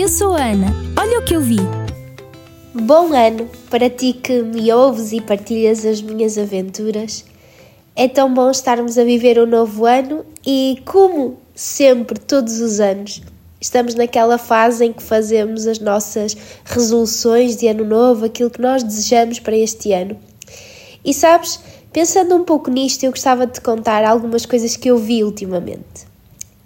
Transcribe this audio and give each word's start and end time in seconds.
eu 0.00 0.08
sou 0.08 0.34
a 0.34 0.42
Ana. 0.42 0.68
Olha 0.98 1.18
o 1.18 1.22
que 1.22 1.36
eu 1.36 1.42
vi. 1.42 1.58
Bom 2.72 3.12
ano 3.12 3.50
para 3.68 3.90
ti 3.90 4.14
que 4.14 4.40
me 4.40 4.72
ouves 4.72 5.12
e 5.12 5.20
partilhas 5.20 5.84
as 5.84 6.00
minhas 6.00 6.38
aventuras. 6.38 7.22
É 7.94 8.08
tão 8.08 8.32
bom 8.32 8.50
estarmos 8.50 8.96
a 8.96 9.04
viver 9.04 9.38
um 9.38 9.44
novo 9.44 9.84
ano 9.84 10.24
e, 10.46 10.82
como 10.86 11.36
sempre, 11.54 12.18
todos 12.18 12.60
os 12.60 12.80
anos, 12.80 13.20
estamos 13.60 13.94
naquela 13.94 14.38
fase 14.38 14.86
em 14.86 14.92
que 14.94 15.02
fazemos 15.02 15.66
as 15.66 15.78
nossas 15.78 16.34
resoluções 16.64 17.56
de 17.58 17.68
ano 17.68 17.84
novo, 17.84 18.24
aquilo 18.24 18.48
que 18.48 18.62
nós 18.62 18.82
desejamos 18.82 19.38
para 19.38 19.56
este 19.56 19.92
ano. 19.92 20.16
E 21.04 21.12
sabes, 21.12 21.60
pensando 21.92 22.34
um 22.34 22.44
pouco 22.44 22.70
nisto, 22.70 23.04
eu 23.04 23.10
gostava 23.10 23.46
de 23.46 23.52
te 23.52 23.60
contar 23.60 24.02
algumas 24.06 24.46
coisas 24.46 24.76
que 24.76 24.90
eu 24.90 24.96
vi 24.96 25.22
ultimamente. 25.22 26.08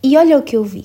E 0.00 0.16
olha 0.16 0.38
o 0.38 0.42
que 0.42 0.56
eu 0.56 0.62
vi. 0.62 0.84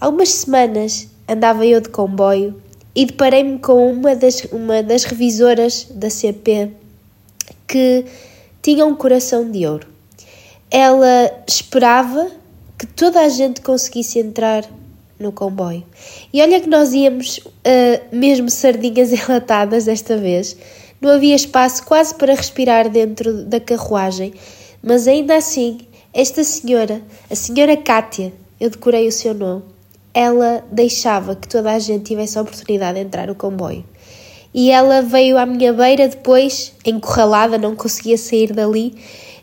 Há 0.00 0.08
umas 0.08 0.28
semanas 0.28 1.09
andava 1.30 1.64
eu 1.64 1.80
de 1.80 1.88
comboio 1.88 2.60
e 2.94 3.06
deparei-me 3.06 3.58
com 3.58 3.92
uma 3.92 4.16
das, 4.16 4.44
uma 4.52 4.82
das 4.82 5.04
revisoras 5.04 5.86
da 5.90 6.10
CP 6.10 6.72
que 7.66 8.04
tinha 8.60 8.84
um 8.84 8.96
coração 8.96 9.50
de 9.50 9.66
ouro. 9.66 9.86
Ela 10.70 11.30
esperava 11.46 12.30
que 12.76 12.86
toda 12.86 13.20
a 13.20 13.28
gente 13.28 13.60
conseguisse 13.60 14.18
entrar 14.18 14.64
no 15.18 15.30
comboio. 15.30 15.84
E 16.32 16.40
olha 16.40 16.60
que 16.60 16.68
nós 16.68 16.92
íamos 16.92 17.38
uh, 17.38 17.50
mesmo 18.10 18.50
sardinhas 18.50 19.12
enlatadas 19.14 19.84
desta 19.84 20.16
vez. 20.16 20.56
Não 21.00 21.10
havia 21.10 21.34
espaço 21.34 21.84
quase 21.84 22.14
para 22.14 22.34
respirar 22.34 22.88
dentro 22.88 23.44
da 23.44 23.60
carruagem, 23.60 24.34
mas 24.82 25.06
ainda 25.06 25.36
assim, 25.36 25.78
esta 26.12 26.42
senhora, 26.44 27.00
a 27.30 27.34
senhora 27.34 27.76
Kátia, 27.76 28.32
eu 28.60 28.68
decorei 28.68 29.06
o 29.08 29.12
seu 29.12 29.32
nome, 29.32 29.62
ela 30.12 30.64
deixava 30.70 31.36
que 31.36 31.48
toda 31.48 31.72
a 31.72 31.78
gente 31.78 32.04
tivesse 32.04 32.38
a 32.38 32.42
oportunidade 32.42 32.98
de 32.98 33.04
entrar 33.04 33.26
no 33.26 33.34
comboio. 33.34 33.84
E 34.52 34.70
ela 34.70 35.00
veio 35.00 35.38
à 35.38 35.46
minha 35.46 35.72
beira 35.72 36.08
depois, 36.08 36.72
encurralada, 36.84 37.56
não 37.56 37.76
conseguia 37.76 38.18
sair 38.18 38.52
dali, 38.52 38.94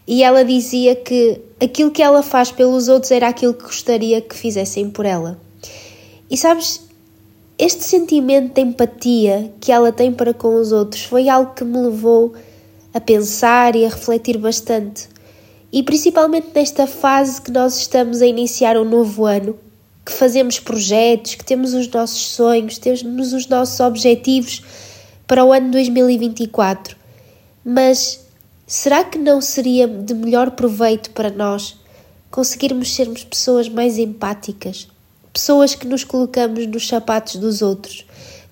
e 0.06 0.24
ela 0.24 0.44
dizia 0.44 0.96
que 0.96 1.40
aquilo 1.62 1.92
que 1.92 2.02
ela 2.02 2.22
faz 2.22 2.52
pelos 2.52 2.88
outros 2.88 3.12
era 3.12 3.28
aquilo 3.28 3.54
que 3.54 3.64
gostaria 3.64 4.22
que 4.22 4.36
fizessem 4.36 4.90
por 4.90 5.06
ela. 5.06 5.40
E 6.30 6.36
sabes, 6.38 6.82
este 7.58 7.84
sentimento 7.84 8.54
de 8.54 8.62
empatia 8.62 9.54
que 9.60 9.72
ela 9.72 9.92
tem 9.92 10.12
para 10.12 10.34
com 10.34 10.56
os 10.56 10.72
outros 10.72 11.04
foi 11.04 11.30
algo 11.30 11.54
que 11.54 11.64
me 11.64 11.78
levou 11.78 12.34
a 12.94 13.00
pensar 13.00 13.76
e 13.76 13.86
a 13.86 13.90
refletir 13.90 14.38
bastante. 14.38 15.10
E 15.72 15.84
principalmente 15.84 16.50
nesta 16.54 16.88
fase 16.88 17.42
que 17.42 17.52
nós 17.52 17.78
estamos 17.78 18.22
a 18.22 18.28
iniciar 18.28 18.78
um 18.78 18.86
novo 18.86 19.26
ano, 19.26 19.58
que 20.08 20.14
fazemos 20.14 20.58
projetos, 20.58 21.36
que 21.36 21.44
temos 21.44 21.74
os 21.74 21.86
nossos 21.90 22.30
sonhos, 22.30 22.78
temos 22.78 23.34
os 23.34 23.46
nossos 23.48 23.78
objetivos 23.82 24.64
para 25.28 25.44
o 25.44 25.52
ano 25.52 25.70
2024. 25.70 26.96
Mas 27.66 28.26
será 28.66 29.04
que 29.04 29.18
não 29.18 29.42
seria 29.42 29.86
de 29.86 30.14
melhor 30.14 30.52
proveito 30.52 31.10
para 31.10 31.30
nós 31.30 31.76
conseguirmos 32.32 32.96
sermos 32.96 33.26
pessoas 33.26 33.68
mais 33.68 33.98
empáticas? 33.98 34.88
Pessoas 35.34 35.76
que 35.76 35.86
nos 35.86 36.06
colocamos 36.06 36.66
nos 36.68 36.88
sapatos 36.88 37.36
dos 37.36 37.62
outros, 37.62 38.06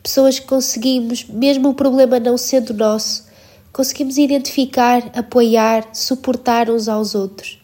pessoas 0.03 0.37
que 0.37 0.45
conseguimos, 0.45 1.23
mesmo 1.23 1.69
o 1.69 1.73
problema 1.73 2.19
não 2.19 2.37
sendo 2.37 2.73
nosso, 2.73 3.27
conseguimos 3.71 4.17
identificar, 4.17 5.09
apoiar, 5.15 5.87
suportar 5.93 6.69
uns 6.69 6.89
aos 6.89 7.15
outros. 7.15 7.61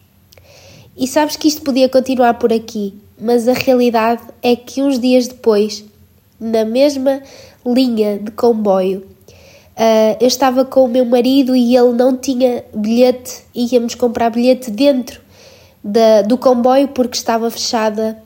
E 0.96 1.06
sabes 1.06 1.36
que 1.36 1.46
isto 1.46 1.60
podia 1.60 1.90
continuar 1.90 2.34
por 2.34 2.54
aqui, 2.54 2.94
mas 3.20 3.48
a 3.48 3.52
realidade 3.52 4.22
é 4.42 4.56
que 4.56 4.82
uns 4.82 4.98
dias 4.98 5.28
depois, 5.28 5.84
na 6.40 6.64
mesma 6.64 7.22
linha 7.64 8.18
de 8.18 8.30
comboio, 8.30 9.06
uh, 9.76 10.16
eu 10.20 10.26
estava 10.26 10.64
com 10.64 10.84
o 10.84 10.88
meu 10.88 11.04
marido 11.04 11.54
e 11.54 11.76
ele 11.76 11.92
não 11.92 12.16
tinha 12.16 12.64
bilhete, 12.74 13.42
íamos 13.54 13.94
comprar 13.94 14.30
bilhete 14.30 14.70
dentro 14.70 15.20
da, 15.82 16.22
do 16.22 16.36
comboio 16.38 16.88
porque 16.88 17.16
estava 17.16 17.50
fechada 17.50 18.22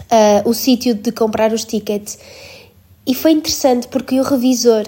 uh, 0.00 0.48
o 0.48 0.54
sítio 0.54 0.94
de 0.94 1.12
comprar 1.12 1.52
os 1.52 1.64
tickets. 1.64 2.18
E 3.06 3.14
foi 3.14 3.32
interessante 3.32 3.88
porque 3.88 4.18
o 4.18 4.22
revisor, 4.22 4.84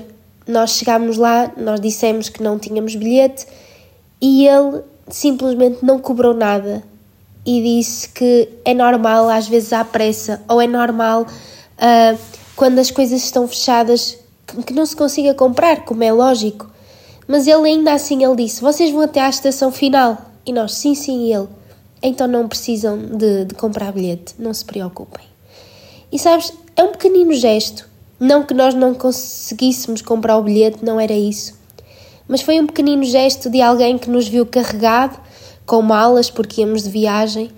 nós 0.47 0.71
chegámos 0.71 1.17
lá, 1.17 1.53
nós 1.57 1.81
dissemos 1.81 2.29
que 2.29 2.43
não 2.43 2.59
tínhamos 2.59 2.95
bilhete 2.95 3.47
e 4.21 4.47
ele 4.47 4.83
simplesmente 5.09 5.85
não 5.85 5.99
cobrou 5.99 6.35
nada 6.35 6.83
e 7.49 7.63
disse 7.63 8.11
que 8.11 8.47
é 8.63 8.75
normal, 8.75 9.27
às 9.31 9.49
vezes 9.49 9.73
há 9.73 9.83
pressa, 9.83 10.43
ou 10.47 10.61
é 10.61 10.67
normal 10.67 11.23
uh, 11.23 12.19
quando 12.55 12.79
as 12.79 12.91
coisas 12.91 13.25
estão 13.25 13.49
fechadas 13.49 14.19
que 14.67 14.75
não 14.75 14.85
se 14.85 14.95
consiga 14.95 15.33
comprar, 15.33 15.87
como 15.87 16.05
é 16.05 16.13
lógico. 16.13 16.71
Mas 17.27 17.47
ele 17.47 17.67
ainda 17.67 17.95
assim 17.95 18.23
ele 18.23 18.37
disse: 18.37 18.61
Vocês 18.61 18.91
vão 18.91 19.01
até 19.01 19.23
à 19.23 19.31
estação 19.31 19.73
final? 19.73 20.19
E 20.45 20.53
nós, 20.53 20.75
sim, 20.75 20.95
sim, 20.95 21.33
ele. 21.33 21.49
Então 22.03 22.29
não 22.29 22.47
precisam 22.47 22.99
de, 22.99 23.47
de 23.47 23.55
comprar 23.55 23.93
bilhete, 23.93 24.35
não 24.39 24.53
se 24.53 24.67
preocupem. 24.67 25.25
E 26.13 26.19
sabes, 26.19 26.53
é 26.77 26.83
um 26.83 26.93
pequenino 26.93 27.33
gesto. 27.33 27.89
Não 28.21 28.45
que 28.45 28.53
nós 28.53 28.75
não 28.75 28.93
conseguíssemos 28.93 30.03
comprar 30.03 30.37
o 30.37 30.43
bilhete, 30.43 30.85
não 30.85 31.01
era 31.01 31.15
isso. 31.15 31.59
Mas 32.29 32.43
foi 32.43 32.61
um 32.61 32.67
pequenino 32.67 33.05
gesto 33.05 33.49
de 33.49 33.63
alguém 33.63 33.97
que 33.97 34.11
nos 34.11 34.29
viu 34.29 34.45
carregado 34.45 35.19
com 35.67 35.83
malas 35.83 36.31
porque 36.31 36.61
íamos 36.61 36.83
de 36.85 36.91
viagem 36.91 37.51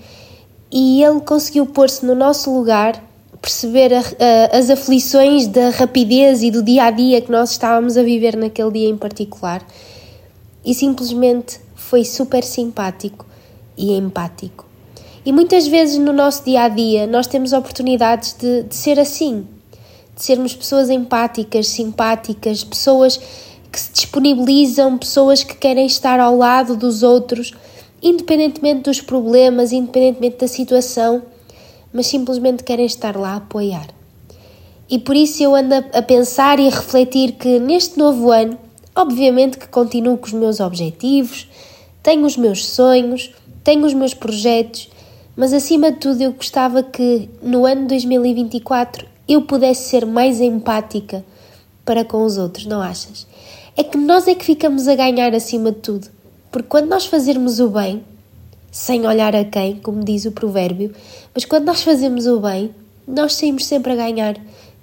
e 0.70 1.02
ele 1.02 1.20
conseguiu 1.20 1.66
pôr-se 1.66 2.04
no 2.06 2.14
nosso 2.14 2.52
lugar, 2.52 3.02
perceber 3.42 3.92
a, 3.92 4.00
a, 4.00 4.58
as 4.58 4.70
aflições 4.70 5.46
da 5.46 5.70
rapidez 5.70 6.42
e 6.42 6.50
do 6.50 6.62
dia 6.62 6.84
a 6.84 6.90
dia 6.90 7.20
que 7.20 7.30
nós 7.30 7.52
estávamos 7.52 7.96
a 7.96 8.02
viver 8.02 8.36
naquele 8.36 8.70
dia 8.70 8.88
em 8.88 8.96
particular 8.96 9.66
e 10.64 10.74
simplesmente 10.74 11.60
foi 11.74 12.04
super 12.04 12.44
simpático 12.44 13.26
e 13.76 13.92
empático. 13.92 14.66
E 15.24 15.32
muitas 15.32 15.66
vezes 15.66 15.98
no 15.98 16.12
nosso 16.12 16.44
dia 16.44 16.62
a 16.62 16.68
dia 16.68 17.06
nós 17.06 17.26
temos 17.26 17.52
oportunidades 17.52 18.34
de, 18.38 18.62
de 18.62 18.74
ser 18.74 18.98
assim, 18.98 19.46
de 20.14 20.22
sermos 20.22 20.54
pessoas 20.54 20.88
empáticas, 20.88 21.68
simpáticas, 21.68 22.64
pessoas 22.64 23.18
que 23.70 23.80
se 23.80 23.92
disponibilizam, 23.92 24.98
pessoas 24.98 25.42
que 25.42 25.54
querem 25.54 25.86
estar 25.86 26.18
ao 26.18 26.36
lado 26.36 26.76
dos 26.76 27.02
outros 27.02 27.52
independentemente 28.03 28.83
dos 28.83 29.00
problemas, 29.00 29.72
independentemente 29.72 30.38
da 30.38 30.49
situação, 30.49 31.22
mas 31.93 32.06
simplesmente 32.06 32.65
querem 32.65 32.87
estar 32.87 33.16
lá 33.16 33.33
a 33.33 33.37
apoiar. 33.37 33.88
E 34.88 34.99
por 34.99 35.15
isso 35.15 35.43
eu 35.43 35.55
ando 35.55 35.75
a 35.75 36.03
pensar 36.03 36.59
e 36.59 36.66
a 36.66 36.71
refletir 36.71 37.33
que 37.33 37.59
neste 37.59 37.99
novo 37.99 38.31
ano, 38.31 38.59
obviamente 38.94 39.59
que 39.59 39.69
continuo 39.69 40.19
com 40.19 40.27
os 40.27 40.33
meus 40.33 40.61
objetivos, 40.61 41.49
tenho 42.03 42.27
os 42.27 42.37
meus 42.37 42.66
sonhos, 42.66 43.33
tenho 43.62 43.84
os 43.84 43.94
meus 43.94 44.15
projetos, 44.15 44.88
mas 45.37 45.53
acima 45.53 45.93
de 45.93 45.99
tudo 45.99 46.22
eu 46.22 46.32
gostava 46.32 46.82
que 46.82 47.28
no 47.43 47.67
ano 47.67 47.87
2024 47.87 49.06
eu 49.28 49.43
pudesse 49.43 49.88
ser 49.91 50.05
mais 50.05 50.41
empática 50.41 51.25
para 51.84 52.05
com 52.05 52.25
os 52.25 52.37
outros, 52.37 52.67
não 52.67 52.81
achas? 52.81 53.27
É 53.77 53.84
que 53.84 53.97
nós 53.97 54.27
é 54.27 54.34
que 54.34 54.44
ficamos 54.44 54.88
a 54.88 54.94
ganhar 54.97 55.34
acima 55.34 55.71
de 55.71 55.78
tudo 55.78 56.09
porque 56.50 56.69
quando 56.69 56.88
nós 56.88 57.06
fazermos 57.06 57.61
o 57.61 57.69
bem, 57.69 58.03
sem 58.72 59.06
olhar 59.06 59.34
a 59.37 59.44
quem, 59.44 59.77
como 59.77 60.05
diz 60.05 60.25
o 60.25 60.33
provérbio, 60.33 60.93
mas 61.33 61.44
quando 61.44 61.66
nós 61.66 61.83
fazemos 61.83 62.27
o 62.27 62.41
bem, 62.41 62.75
nós 63.06 63.34
saímos 63.34 63.66
sempre 63.66 63.93
a 63.93 63.97
ganhar, 63.97 64.37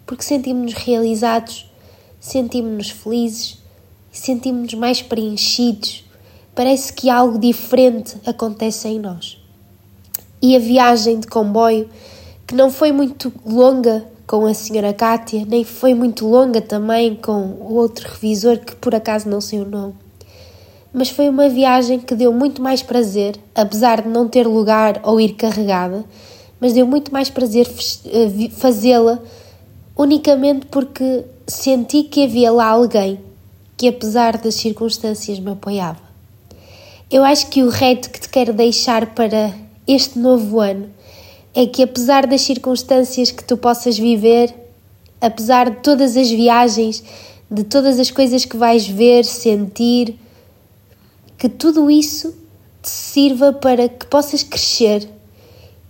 porque 0.06 0.24
sentimos-nos 0.24 0.74
realizados, 0.74 1.70
sentimos-nos 2.20 2.90
felizes, 2.90 3.58
sentimos-nos 4.12 4.74
mais 4.76 5.02
preenchidos. 5.02 6.06
Parece 6.56 6.92
que 6.94 7.10
algo 7.10 7.38
diferente 7.38 8.16
acontece 8.26 8.88
em 8.88 9.00
nós. 9.00 9.38
E 10.42 10.56
a 10.56 10.60
viagem 10.60 11.20
de 11.20 11.28
comboio, 11.28 11.90
que 12.46 12.56
não 12.56 12.72
foi 12.72 12.92
muito 12.92 13.32
longa 13.46 14.06
com 14.25 14.46
a 14.46 14.54
senhora 14.54 14.94
Kátia, 14.94 15.46
nem 15.46 15.63
foi 15.63 15.94
muito 15.94 16.28
longa 16.28 16.62
também 16.62 17.16
com 17.16 17.58
o 17.60 17.74
outro 17.74 18.10
revisor 18.10 18.58
que 18.60 18.75
por 18.75 18.96
acaso 18.96 19.30
não 19.30 19.42
sei 19.42 19.60
o 19.60 19.66
nome 19.66 20.06
mas 20.94 21.10
foi 21.10 21.30
uma 21.30 21.50
viagem 21.50 22.00
que 22.00 22.16
deu 22.16 22.31
muito 22.31 22.62
mais 22.62 22.81
prazer, 22.81 23.36
apesar 23.54 24.01
de 24.01 24.10
não 24.10 24.28
ter 24.28 24.48
lugar 24.48 25.00
ou 25.04 25.19
ir 25.19 25.34
carregada, 25.34 26.06
mas 26.60 26.74
deu 26.74 26.88
muito 26.88 27.12
mais 27.12 27.30
prazer 27.30 27.68
eh, 28.06 28.50
fazê-la 28.51 29.19
unicamente 29.95 30.66
porque 30.68 31.25
senti 31.45 32.04
que 32.04 32.24
havia 32.24 32.51
lá 32.51 32.68
alguém 32.68 33.19
que, 33.75 33.88
apesar 33.88 34.38
das 34.38 34.56
circunstâncias, 34.56 35.39
me 35.39 35.51
apoiava. 35.51 36.01
Eu 37.10 37.24
acho 37.24 37.48
que 37.48 37.63
o 37.63 37.69
reto 37.69 38.10
que 38.10 38.19
te 38.19 38.28
quero 38.28 38.54
deixar 38.54 39.13
para 39.13 39.54
este 39.88 40.19
novo 40.19 40.60
ano 40.60 40.89
é 41.54 41.66
que, 41.66 41.81
apesar 41.81 42.28
das 42.28 42.42
circunstâncias 42.42 43.31
que 43.31 43.44
tu 43.44 43.56
possas 43.56 43.98
viver, 43.98 44.54
apesar 45.22 45.69
de 45.69 45.78
todas 45.78 46.18
as 46.18 46.30
viagens, 46.30 47.04
de 47.50 47.63
todas 47.63 48.00
as 48.00 48.12
coisas 48.12 48.45
que 48.45 48.57
vais 48.57 48.88
ver, 48.88 49.24
sentir, 49.25 50.16
que 51.38 51.48
tudo 51.48 51.92
isso 51.92 52.36
te 52.81 52.89
sirva 52.89 53.54
para 53.54 53.88
que 53.88 54.06
possas 54.07 54.44
crescer 54.44 55.07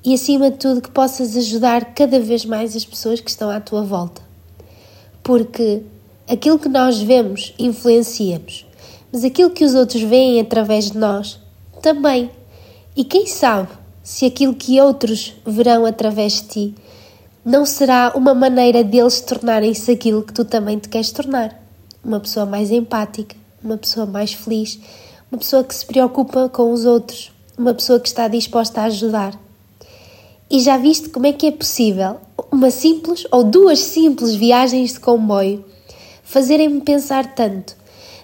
e, 0.04 0.14
acima 0.14 0.52
de 0.52 0.58
tudo, 0.58 0.82
que 0.82 0.92
possas 0.92 1.36
ajudar 1.36 1.94
cada 1.94 2.20
vez 2.20 2.46
mais 2.46 2.76
as 2.76 2.86
pessoas 2.86 3.20
que 3.20 3.30
estão 3.30 3.50
à 3.50 3.60
tua 3.60 3.84
volta. 3.84 4.22
Porque 5.24 5.84
aquilo 6.28 6.60
que 6.60 6.70
nós 6.70 7.00
vemos 7.00 7.54
influenciamos, 7.60 8.66
mas 9.12 9.24
aquilo 9.24 9.50
que 9.50 9.66
os 9.66 9.74
outros 9.74 10.02
veem 10.02 10.40
através 10.40 10.92
de 10.92 10.98
nós 10.98 11.40
também. 11.82 12.30
E 12.96 13.04
quem 13.04 13.26
sabe 13.26 13.70
se 14.04 14.26
aquilo 14.26 14.54
que 14.54 14.80
outros 14.82 15.36
verão 15.46 15.86
através 15.86 16.34
de 16.34 16.44
ti 16.44 16.76
não 17.44 17.66
será 17.66 18.12
uma 18.16 18.34
maneira 18.34 18.84
deles 18.84 19.22
tornarem-se 19.22 19.92
aquilo 19.92 20.24
que 20.24 20.34
tu 20.34 20.44
também 20.44 20.78
te 20.80 20.90
queres 20.90 21.12
tornar. 21.12 21.62
Uma 22.04 22.20
pessoa 22.20 22.46
mais 22.46 22.72
empática, 22.72 23.36
uma 23.64 23.78
pessoa 23.78 24.06
mais 24.06 24.34
feliz, 24.34 24.80
uma 25.32 25.40
pessoa 25.40 25.64
que 25.64 25.76
se 25.76 25.86
preocupa 25.86 26.48
com 26.48 26.72
os 26.72 26.86
outros, 26.86 27.32
uma 27.58 27.74
pessoa 27.74 28.00
que 28.00 28.08
está 28.08 28.28
disposta 28.28 28.82
a 28.82 28.86
ajudar. 28.86 29.38
E 30.50 30.62
já 30.62 30.78
viste 30.78 31.10
como 31.10 31.28
é 31.28 31.34
que 31.34 31.48
é 31.48 31.52
possível 31.52 32.18
uma 32.52 32.72
simples 32.72 33.28
ou 33.30 33.44
duas 33.44 33.80
simples 33.80 34.36
viagens 34.36 34.94
de 34.94 35.00
comboio 35.02 35.66
fazerem-me 36.24 36.80
pensar 36.82 37.36
tanto? 37.36 37.76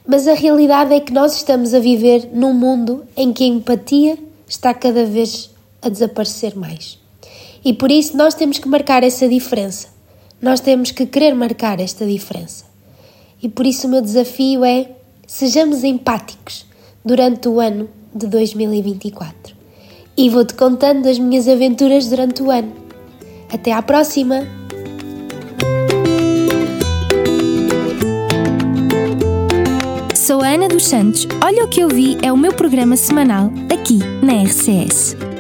Mas 0.08 0.28
a 0.28 0.34
realidade 0.34 0.94
é 0.94 1.00
que 1.00 1.12
nós 1.12 1.36
estamos 1.36 1.74
a 1.74 1.80
viver 1.80 2.30
num 2.34 2.54
mundo 2.54 3.06
em 3.18 3.34
que 3.34 3.44
a 3.44 3.48
empatia 3.48 4.18
está 4.48 4.74
cada 4.74 5.06
vez 5.06 5.50
a 5.82 5.90
desaparecer 5.90 6.56
mais. 6.56 6.98
E 7.66 7.74
por 7.74 7.92
isso 7.92 8.16
nós 8.16 8.34
temos 8.34 8.60
que 8.60 8.68
marcar 8.68 9.04
essa 9.04 9.28
diferença. 9.28 9.88
Nós 10.42 10.60
temos 10.62 10.92
que 10.92 11.06
querer 11.06 11.34
marcar 11.34 11.80
esta 11.80 12.06
diferença. 12.06 12.66
E 13.42 13.50
por 13.50 13.66
isso 13.66 13.88
o 13.88 13.90
meu 13.90 14.02
desafio 14.02 14.64
é 14.64 14.90
sejamos 15.28 15.84
empáticos 15.84 16.66
durante 17.04 17.48
o 17.48 17.60
ano 17.60 17.90
de 18.14 18.28
2024. 18.28 19.56
E 20.16 20.30
vou-te 20.30 20.54
contando 20.54 21.08
as 21.08 21.18
minhas 21.18 21.48
aventuras 21.48 22.08
durante 22.08 22.44
o 22.44 22.52
ano. 22.52 22.72
Até 23.52 23.72
à 23.72 23.82
próxima! 23.82 24.48
Sou 30.16 30.42
a 30.42 30.48
Ana 30.48 30.68
dos 30.68 30.86
Santos. 30.86 31.28
Olha 31.44 31.66
o 31.66 31.68
que 31.68 31.82
eu 31.82 31.90
vi 31.90 32.18
é 32.22 32.32
o 32.32 32.38
meu 32.38 32.54
programa 32.54 32.96
semanal 32.96 33.52
aqui 33.70 34.00
na 34.24 34.42
RCS. 34.44 35.33